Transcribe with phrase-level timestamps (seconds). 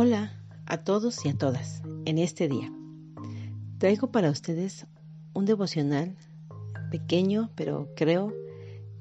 [0.00, 0.32] Hola
[0.64, 2.72] a todos y a todas en este día.
[3.78, 4.86] Traigo para ustedes
[5.32, 6.16] un devocional
[6.92, 8.32] pequeño, pero creo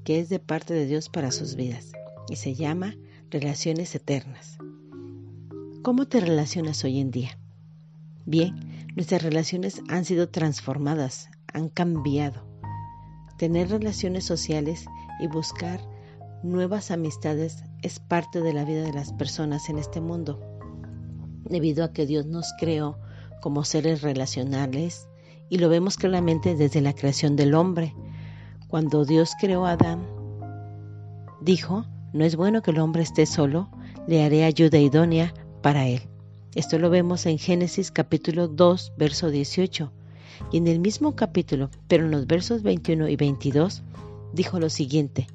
[0.03, 1.91] que es de parte de Dios para sus vidas
[2.29, 2.95] y se llama
[3.29, 4.57] Relaciones Eternas.
[5.83, 7.37] ¿Cómo te relacionas hoy en día?
[8.25, 12.47] Bien, nuestras relaciones han sido transformadas, han cambiado.
[13.37, 14.87] Tener relaciones sociales
[15.19, 15.79] y buscar
[16.41, 20.56] nuevas amistades es parte de la vida de las personas en este mundo,
[21.47, 22.97] debido a que Dios nos creó
[23.41, 25.07] como seres relacionales
[25.49, 27.93] y lo vemos claramente desde la creación del hombre.
[28.67, 30.05] Cuando Dios creó a Adán,
[31.41, 33.69] dijo, no es bueno que el hombre esté solo,
[34.07, 36.01] le haré ayuda idónea para él.
[36.55, 39.91] Esto lo vemos en Génesis capítulo 2, verso 18.
[40.51, 43.83] Y en el mismo capítulo, pero en los versos 21 y 22,
[44.33, 45.27] dijo lo siguiente.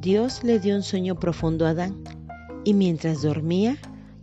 [0.00, 2.02] Dios le dio un sueño profundo a Adán,
[2.64, 3.78] y mientras dormía,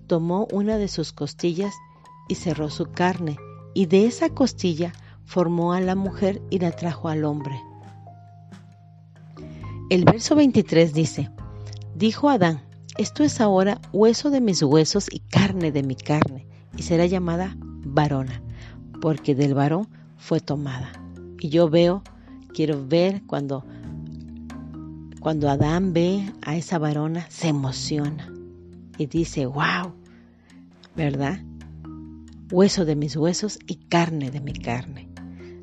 [0.08, 1.74] tomó una de sus costillas
[2.28, 3.38] y cerró su carne,
[3.74, 4.94] y de esa costilla
[5.26, 7.60] formó a la mujer y la trajo al hombre.
[9.90, 11.30] El verso 23 dice,
[11.96, 12.64] dijo Adán,
[12.98, 16.48] esto es ahora hueso de mis huesos y carne de mi carne,
[16.78, 18.42] y será llamada varona,
[19.02, 20.92] porque del varón fue tomada.
[21.40, 22.02] Y yo veo,
[22.54, 23.66] quiero ver cuando,
[25.26, 28.32] cuando Adán ve a esa varona, se emociona
[29.00, 29.96] y dice, wow,
[30.96, 31.40] ¿verdad?
[32.52, 35.10] hueso de mis huesos y carne de mi carne.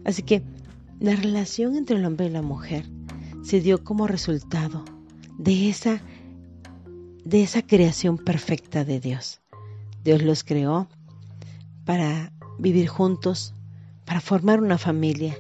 [0.05, 0.43] Así que
[0.99, 2.91] la relación entre el hombre y la mujer
[3.45, 4.85] se dio como resultado
[5.39, 6.03] de esa
[7.25, 9.43] de esa creación perfecta de Dios.
[10.03, 10.89] Dios los creó
[11.85, 13.55] para vivir juntos,
[14.07, 15.37] para formar una familia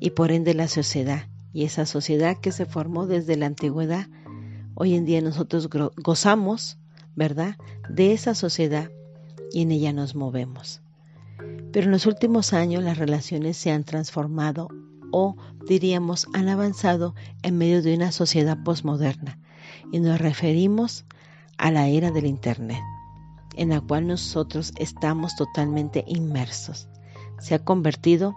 [0.00, 1.29] y por ende la sociedad.
[1.52, 4.06] Y esa sociedad que se formó desde la antigüedad,
[4.74, 6.78] hoy en día nosotros gozamos,
[7.16, 7.56] ¿verdad?,
[7.88, 8.90] de esa sociedad
[9.52, 10.80] y en ella nos movemos.
[11.72, 14.68] Pero en los últimos años las relaciones se han transformado
[15.12, 15.36] o
[15.66, 19.38] diríamos han avanzado en medio de una sociedad posmoderna
[19.92, 21.04] y nos referimos
[21.58, 22.82] a la era del Internet,
[23.56, 26.88] en la cual nosotros estamos totalmente inmersos.
[27.38, 28.34] Se ha convertido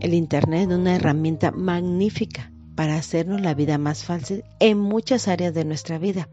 [0.00, 5.54] el Internet en una herramienta magnífica para hacernos la vida más fácil en muchas áreas
[5.54, 6.28] de nuestra vida.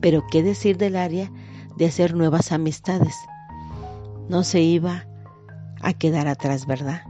[0.00, 1.30] Pero qué decir del área
[1.76, 3.14] de hacer nuevas amistades.
[4.28, 5.06] No se iba
[5.80, 7.02] a quedar atrás, ¿verdad?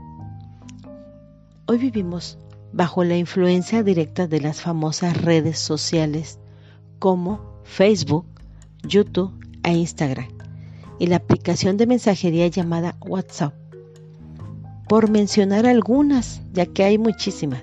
[1.65, 2.37] Hoy vivimos
[2.71, 6.39] bajo la influencia directa de las famosas redes sociales
[6.99, 8.25] como Facebook,
[8.83, 9.33] YouTube
[9.63, 10.27] e Instagram
[10.99, 13.53] y la aplicación de mensajería llamada WhatsApp.
[14.89, 17.61] Por mencionar algunas, ya que hay muchísimas,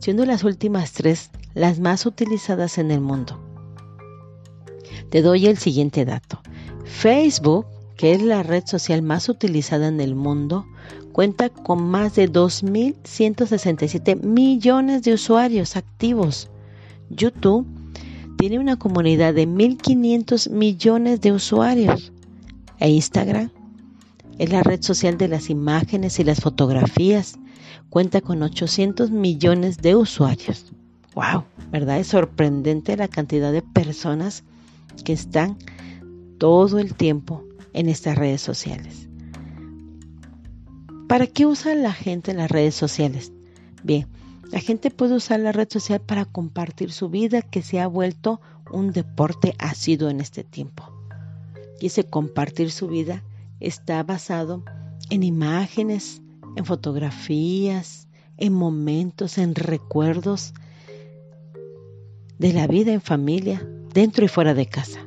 [0.00, 3.40] siendo las últimas tres las más utilizadas en el mundo.
[5.10, 6.40] Te doy el siguiente dato.
[6.84, 7.66] Facebook,
[7.96, 10.66] que es la red social más utilizada en el mundo,
[11.12, 16.50] cuenta con más de 2.167 millones de usuarios activos.
[17.10, 17.64] YouTube
[18.38, 22.12] tiene una comunidad de 1.500 millones de usuarios.
[22.80, 23.50] E Instagram
[24.40, 27.38] es la red social de las imágenes y las fotografías.
[27.90, 30.72] Cuenta con 800 millones de usuarios.
[31.14, 31.44] ¡Wow!
[31.70, 31.98] ¿Verdad?
[31.98, 34.42] Es sorprendente la cantidad de personas
[35.04, 35.58] que están
[36.38, 39.10] todo el tiempo en estas redes sociales.
[41.06, 43.32] ¿Para qué usa la gente las redes sociales?
[43.82, 44.06] Bien,
[44.50, 48.40] la gente puede usar la red social para compartir su vida que se ha vuelto
[48.70, 50.90] un deporte asiduo en este tiempo.
[51.82, 53.22] Ese compartir su vida
[53.60, 54.64] está basado
[55.10, 56.22] en imágenes,
[56.56, 60.54] en fotografías, en momentos, en recuerdos
[62.38, 65.06] de la vida en familia, dentro y fuera de casa.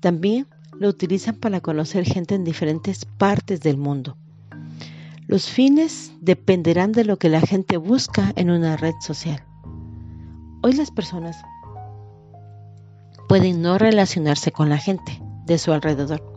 [0.00, 4.16] También lo utilizan para conocer gente en diferentes partes del mundo.
[5.28, 9.42] Los fines dependerán de lo que la gente busca en una red social.
[10.62, 11.36] Hoy las personas
[13.28, 16.35] pueden no relacionarse con la gente de su alrededor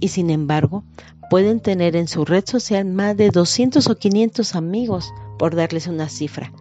[0.00, 0.84] y sin embargo
[1.30, 6.08] pueden tener en su red social más de 200 o 500 amigos por darles una
[6.08, 6.52] cifra.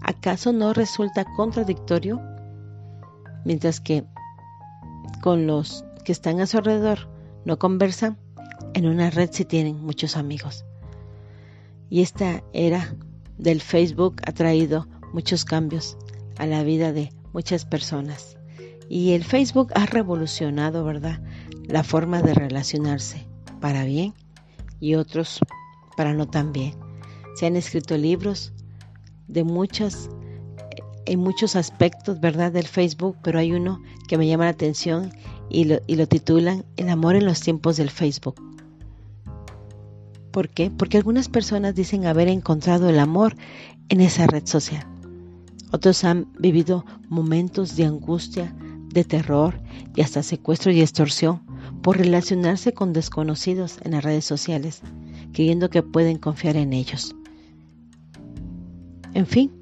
[0.00, 2.20] ¿Acaso no resulta contradictorio
[3.44, 4.04] mientras que
[5.20, 7.08] con los que están a su alrededor
[7.44, 8.18] no conversan,
[8.74, 10.64] en una red sí tienen muchos amigos.
[11.90, 12.94] Y esta era
[13.38, 15.96] del Facebook ha traído muchos cambios
[16.36, 18.36] a la vida de muchas personas.
[18.88, 21.20] Y el Facebook ha revolucionado, ¿verdad?,
[21.68, 23.26] la forma de relacionarse
[23.60, 24.14] para bien
[24.80, 25.40] y otros
[25.96, 26.74] para no tan bien.
[27.36, 28.52] Se han escrito libros
[29.28, 30.08] de muchas
[31.04, 35.10] en muchos aspectos, ¿verdad?, del Facebook, pero hay uno que me llama la atención
[35.48, 38.34] y lo, y lo titulan El amor en los tiempos del Facebook.
[40.30, 40.70] ¿Por qué?
[40.70, 43.36] Porque algunas personas dicen haber encontrado el amor
[43.88, 44.86] en esa red social.
[45.72, 48.54] Otros han vivido momentos de angustia,
[48.92, 49.58] de terror
[49.94, 51.47] y hasta secuestro y extorsión
[51.82, 54.82] por relacionarse con desconocidos en las redes sociales,
[55.32, 57.14] creyendo que pueden confiar en ellos.
[59.14, 59.52] En fin,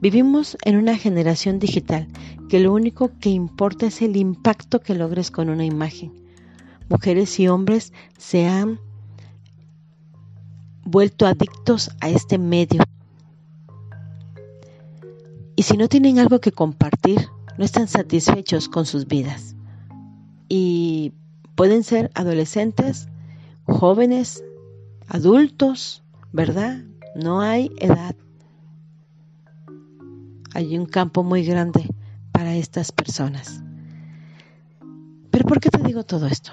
[0.00, 2.08] vivimos en una generación digital
[2.48, 6.12] que lo único que importa es el impacto que logres con una imagen.
[6.88, 8.78] Mujeres y hombres se han
[10.84, 12.82] vuelto adictos a este medio.
[15.56, 19.54] Y si no tienen algo que compartir, no están satisfechos con sus vidas.
[20.48, 21.12] Y
[21.54, 23.08] pueden ser adolescentes,
[23.64, 24.44] jóvenes,
[25.08, 26.02] adultos,
[26.32, 26.82] ¿verdad?
[27.14, 28.14] No hay edad.
[30.54, 31.88] Hay un campo muy grande
[32.32, 33.62] para estas personas.
[35.30, 36.52] Pero ¿por qué te digo todo esto?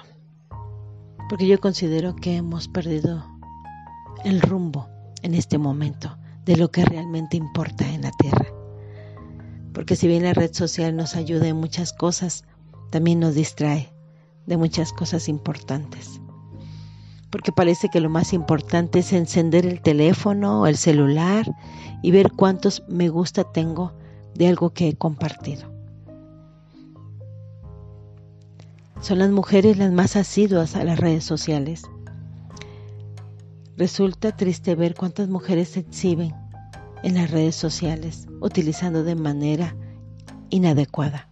[1.28, 3.24] Porque yo considero que hemos perdido
[4.24, 4.88] el rumbo
[5.22, 8.46] en este momento de lo que realmente importa en la tierra.
[9.72, 12.44] Porque si bien la red social nos ayuda en muchas cosas,
[12.92, 13.92] también nos distrae
[14.46, 16.20] de muchas cosas importantes.
[17.30, 21.52] Porque parece que lo más importante es encender el teléfono o el celular
[22.02, 23.92] y ver cuántos me gusta tengo
[24.36, 25.72] de algo que he compartido.
[29.00, 31.82] Son las mujeres las más asiduas a las redes sociales
[33.76, 36.34] Resulta triste ver cuántas mujeres se exhiben
[37.02, 39.74] en las redes sociales utilizando de manera
[40.50, 41.31] inadecuada.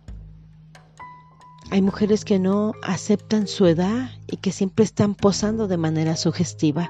[1.71, 6.89] Hay mujeres que no aceptan su edad y que siempre están posando de manera sugestiva.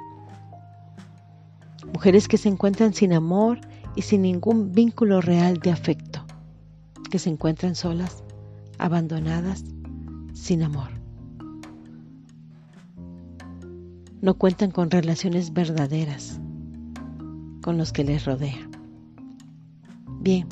[1.93, 3.61] Mujeres que se encuentran sin amor
[3.94, 6.25] y sin ningún vínculo real de afecto,
[7.11, 8.23] que se encuentran solas,
[8.79, 9.65] abandonadas,
[10.32, 11.00] sin amor.
[14.21, 16.38] no cuentan con relaciones verdaderas
[17.62, 18.69] con los que les rodea.
[20.21, 20.47] Bien,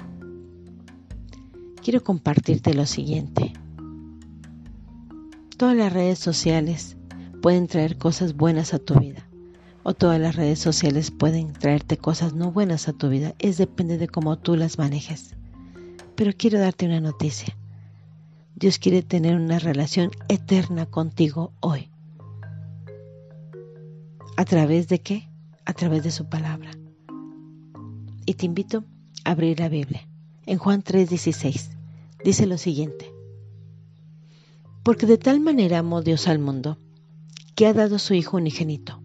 [1.83, 3.53] quiero compartirte lo siguiente.
[5.59, 6.97] Todas las redes sociales
[7.43, 9.29] pueden traer cosas buenas a tu vida
[9.89, 13.35] o todas las redes sociales pueden traerte cosas no buenas a tu vida.
[13.39, 15.35] Es depende de cómo tú las manejes.
[16.15, 17.57] Pero quiero darte una noticia.
[18.55, 21.91] Dios quiere tener una relación eterna contigo hoy.
[24.37, 25.29] ¿A través de qué?
[25.65, 26.71] A través de su palabra.
[28.27, 28.85] Y te invito
[29.25, 30.07] a abrir la Biblia.
[30.45, 31.71] En Juan 3:16
[32.23, 33.18] dice lo siguiente.
[34.89, 36.79] Porque de tal manera amó Dios al mundo,
[37.55, 39.03] que ha dado su Hijo unigénito,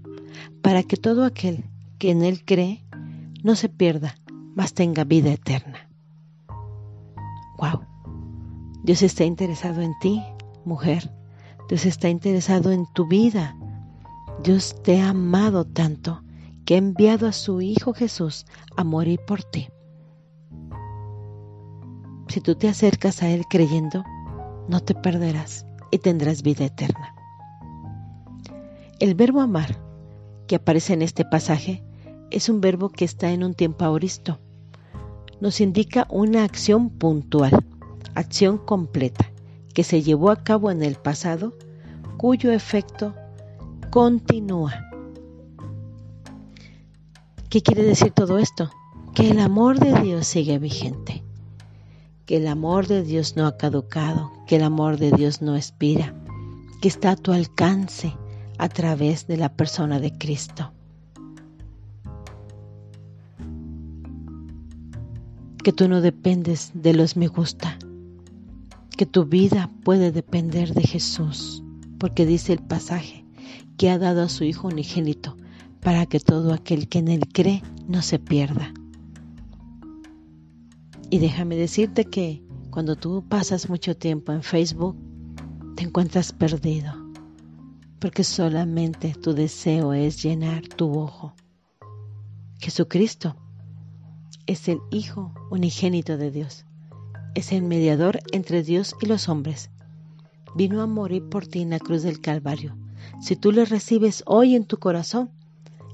[0.61, 1.65] para que todo aquel
[1.97, 2.85] que en Él cree
[3.43, 4.15] no se pierda,
[4.55, 5.89] mas tenga vida eterna.
[7.57, 7.81] ¡Wow!
[8.85, 10.23] Dios está interesado en ti,
[10.63, 11.11] mujer.
[11.67, 13.57] Dios está interesado en tu vida.
[14.41, 16.23] Dios te ha amado tanto
[16.63, 18.45] que ha enviado a su Hijo Jesús
[18.77, 19.67] a morir por ti.
[22.29, 24.05] Si tú te acercas a Él creyendo,
[24.69, 27.13] no te perderás y tendrás vida eterna.
[28.99, 29.77] El verbo amar
[30.47, 31.83] que aparece en este pasaje
[32.31, 34.39] es un verbo que está en un tiempo auristo.
[35.39, 37.63] Nos indica una acción puntual,
[38.15, 39.29] acción completa,
[39.75, 41.53] que se llevó a cabo en el pasado,
[42.17, 43.13] cuyo efecto
[43.91, 44.73] continúa.
[47.49, 48.71] ¿Qué quiere decir todo esto?
[49.13, 51.23] Que el amor de Dios sigue vigente,
[52.25, 56.15] que el amor de Dios no ha caducado, que el amor de Dios no expira,
[56.81, 58.15] que está a tu alcance
[58.57, 60.71] a través de la persona de Cristo.
[65.63, 67.77] Que tú no dependes de los me gusta,
[68.97, 71.63] que tu vida puede depender de Jesús,
[71.97, 73.25] porque dice el pasaje,
[73.77, 75.37] que ha dado a su Hijo unigénito,
[75.81, 78.73] para que todo aquel que en Él cree no se pierda.
[81.13, 82.41] Y déjame decirte que
[82.71, 84.97] cuando tú pasas mucho tiempo en Facebook,
[85.75, 86.91] te encuentras perdido,
[87.99, 91.35] porque solamente tu deseo es llenar tu ojo.
[92.57, 93.35] Jesucristo
[94.47, 96.65] es el Hijo unigénito de Dios,
[97.35, 99.69] es el mediador entre Dios y los hombres.
[100.55, 102.75] Vino a morir por ti en la cruz del Calvario
[103.21, 105.29] si tú le recibes hoy en tu corazón,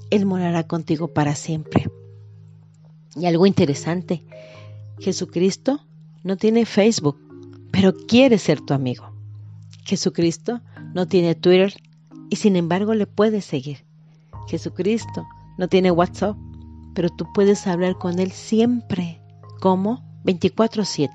[0.08, 1.90] Él morará contigo para siempre.
[3.16, 4.24] Y algo interesante,
[5.00, 5.80] Jesucristo
[6.22, 7.18] no tiene Facebook,
[7.70, 9.10] pero quiere ser tu amigo.
[9.84, 10.60] Jesucristo
[10.94, 11.74] no tiene Twitter
[12.28, 13.84] y sin embargo le puedes seguir.
[14.48, 15.26] Jesucristo
[15.58, 16.36] no tiene WhatsApp,
[16.94, 19.20] pero tú puedes hablar con Él siempre,
[19.60, 21.10] como 24/7.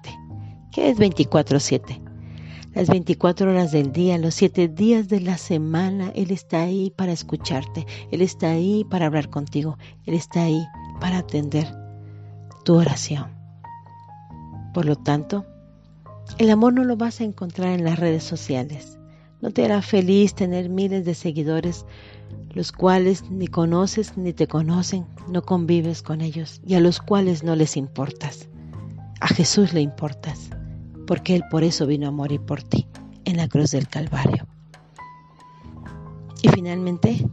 [0.72, 2.02] ¿Qué es 24/7?
[2.76, 6.12] las 24 horas del día, los 7 días de la semana.
[6.14, 10.68] Él está ahí para escucharte, Él está ahí para hablar contigo, Él está ahí
[11.00, 11.74] para atender
[12.66, 13.35] tu oración.
[14.76, 15.46] Por lo tanto,
[16.38, 19.00] el amor no lo vas a encontrar en las redes sociales.
[19.42, 21.86] No te hará feliz tener miles de seguidores,
[22.54, 27.42] los cuales ni conoces ni te conocen, no convives con ellos y a los cuales
[27.42, 28.50] no les importas.
[29.22, 30.50] A Jesús le importas,
[31.08, 32.86] porque Él por eso vino a morir por ti
[33.24, 34.46] en la cruz del Calvario.
[36.42, 37.26] Y finalmente,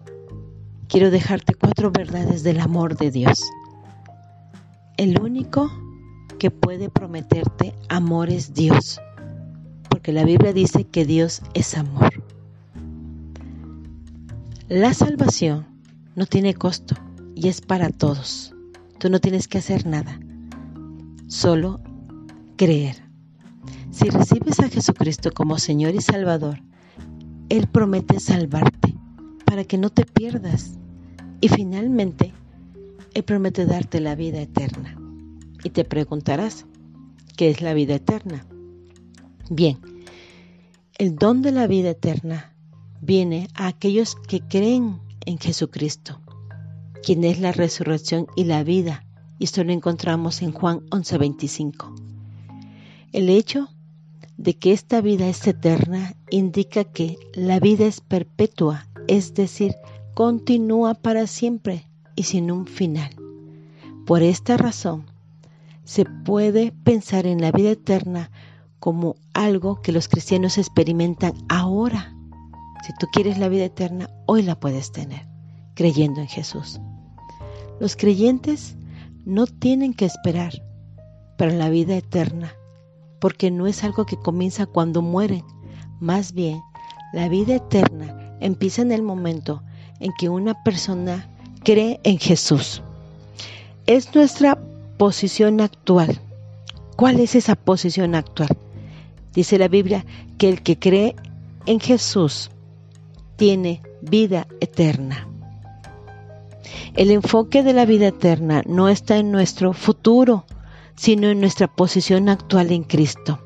[0.86, 3.42] quiero dejarte cuatro verdades del amor de Dios.
[4.96, 5.72] El único
[6.42, 9.00] que puede prometerte amor es Dios,
[9.88, 12.10] porque la Biblia dice que Dios es amor.
[14.66, 15.68] La salvación
[16.16, 16.96] no tiene costo
[17.36, 18.56] y es para todos.
[18.98, 20.18] Tú no tienes que hacer nada,
[21.28, 21.80] solo
[22.56, 22.96] creer.
[23.92, 26.60] Si recibes a Jesucristo como Señor y Salvador,
[27.50, 28.96] Él promete salvarte
[29.44, 30.72] para que no te pierdas.
[31.40, 32.34] Y finalmente,
[33.14, 34.98] Él promete darte la vida eterna.
[35.64, 36.66] Y te preguntarás,
[37.36, 38.46] ¿qué es la vida eterna?
[39.48, 39.78] Bien,
[40.98, 42.54] el don de la vida eterna
[43.00, 46.20] viene a aquellos que creen en Jesucristo,
[47.04, 49.04] quien es la resurrección y la vida.
[49.38, 51.94] Y esto lo encontramos en Juan 11:25.
[53.12, 53.68] El hecho
[54.36, 59.74] de que esta vida es eterna indica que la vida es perpetua, es decir,
[60.14, 63.10] continúa para siempre y sin un final.
[64.06, 65.06] Por esta razón,
[65.84, 68.30] se puede pensar en la vida eterna
[68.78, 72.14] como algo que los cristianos experimentan ahora.
[72.86, 75.28] Si tú quieres la vida eterna, hoy la puedes tener,
[75.74, 76.80] creyendo en Jesús.
[77.80, 78.76] Los creyentes
[79.24, 80.52] no tienen que esperar
[81.38, 82.54] para la vida eterna,
[83.20, 85.44] porque no es algo que comienza cuando mueren.
[86.00, 86.60] Más bien,
[87.12, 89.62] la vida eterna empieza en el momento
[90.00, 91.28] en que una persona
[91.62, 92.82] cree en Jesús.
[93.86, 94.58] Es nuestra
[95.02, 96.20] posición actual.
[96.94, 98.56] ¿Cuál es esa posición actual?
[99.34, 100.06] Dice la Biblia
[100.38, 101.16] que el que cree
[101.66, 102.52] en Jesús
[103.34, 105.26] tiene vida eterna.
[106.94, 110.44] El enfoque de la vida eterna no está en nuestro futuro,
[110.94, 113.40] sino en nuestra posición actual en Cristo.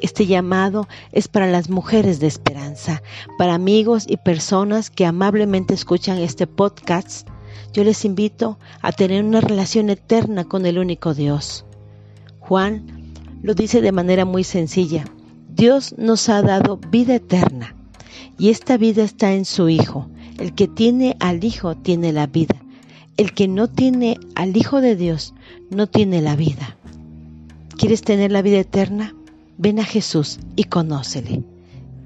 [0.00, 3.02] Este llamado es para las mujeres de esperanza,
[3.36, 7.28] para amigos y personas que amablemente escuchan este podcast
[7.72, 11.64] yo les invito a tener una relación eterna con el único Dios.
[12.40, 15.04] Juan lo dice de manera muy sencilla.
[15.54, 17.74] Dios nos ha dado vida eterna
[18.38, 20.08] y esta vida está en su Hijo.
[20.38, 22.56] El que tiene al Hijo tiene la vida.
[23.16, 25.34] El que no tiene al Hijo de Dios
[25.70, 26.76] no tiene la vida.
[27.76, 29.14] ¿Quieres tener la vida eterna?
[29.58, 31.42] Ven a Jesús y conócele.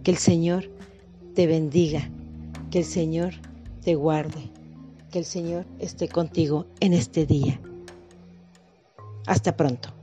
[0.03, 0.71] Que el Señor
[1.35, 2.09] te bendiga,
[2.71, 3.35] que el Señor
[3.83, 4.56] te guarde
[5.11, 7.61] que el Señor esté contigo en este día.
[9.27, 9.96] Hasta pronto.